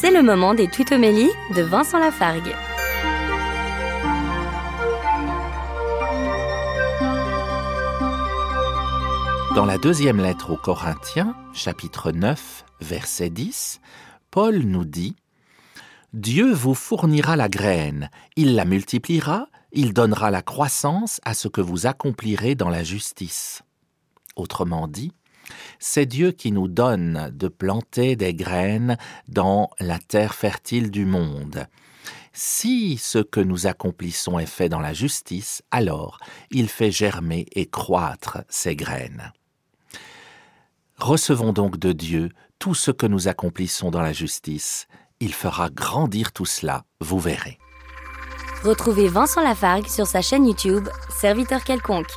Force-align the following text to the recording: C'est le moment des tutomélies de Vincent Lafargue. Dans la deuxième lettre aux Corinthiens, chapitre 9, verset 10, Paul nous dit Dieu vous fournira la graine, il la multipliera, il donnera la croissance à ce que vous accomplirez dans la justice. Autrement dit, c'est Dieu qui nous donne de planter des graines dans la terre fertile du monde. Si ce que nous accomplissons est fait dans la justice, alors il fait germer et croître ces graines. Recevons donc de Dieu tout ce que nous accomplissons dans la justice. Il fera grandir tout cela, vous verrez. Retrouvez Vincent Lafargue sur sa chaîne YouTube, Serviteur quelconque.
C'est 0.00 0.10
le 0.10 0.22
moment 0.22 0.54
des 0.54 0.66
tutomélies 0.66 1.28
de 1.54 1.60
Vincent 1.60 1.98
Lafargue. 1.98 2.54
Dans 9.54 9.66
la 9.66 9.76
deuxième 9.76 10.16
lettre 10.22 10.52
aux 10.52 10.56
Corinthiens, 10.56 11.36
chapitre 11.52 12.12
9, 12.12 12.64
verset 12.80 13.28
10, 13.28 13.82
Paul 14.30 14.60
nous 14.60 14.86
dit 14.86 15.16
Dieu 16.14 16.50
vous 16.50 16.72
fournira 16.72 17.36
la 17.36 17.50
graine, 17.50 18.08
il 18.36 18.54
la 18.54 18.64
multipliera, 18.64 19.48
il 19.72 19.92
donnera 19.92 20.30
la 20.30 20.40
croissance 20.40 21.20
à 21.26 21.34
ce 21.34 21.46
que 21.46 21.60
vous 21.60 21.86
accomplirez 21.86 22.54
dans 22.54 22.70
la 22.70 22.84
justice. 22.84 23.60
Autrement 24.34 24.88
dit, 24.88 25.12
c'est 25.80 26.06
Dieu 26.06 26.30
qui 26.30 26.52
nous 26.52 26.68
donne 26.68 27.32
de 27.34 27.48
planter 27.48 28.14
des 28.14 28.34
graines 28.34 28.96
dans 29.26 29.70
la 29.80 29.98
terre 29.98 30.34
fertile 30.34 30.90
du 30.90 31.06
monde. 31.06 31.66
Si 32.32 32.96
ce 32.98 33.18
que 33.18 33.40
nous 33.40 33.66
accomplissons 33.66 34.38
est 34.38 34.46
fait 34.46 34.68
dans 34.68 34.78
la 34.78 34.92
justice, 34.92 35.62
alors 35.72 36.20
il 36.50 36.68
fait 36.68 36.92
germer 36.92 37.46
et 37.52 37.66
croître 37.66 38.38
ces 38.48 38.76
graines. 38.76 39.32
Recevons 40.98 41.52
donc 41.52 41.78
de 41.78 41.92
Dieu 41.92 42.28
tout 42.58 42.74
ce 42.74 42.90
que 42.90 43.06
nous 43.06 43.26
accomplissons 43.26 43.90
dans 43.90 44.02
la 44.02 44.12
justice. 44.12 44.86
Il 45.18 45.32
fera 45.32 45.70
grandir 45.70 46.32
tout 46.32 46.46
cela, 46.46 46.84
vous 47.00 47.18
verrez. 47.18 47.58
Retrouvez 48.62 49.08
Vincent 49.08 49.42
Lafargue 49.42 49.88
sur 49.88 50.06
sa 50.06 50.20
chaîne 50.20 50.46
YouTube, 50.46 50.88
Serviteur 51.08 51.64
quelconque. 51.64 52.10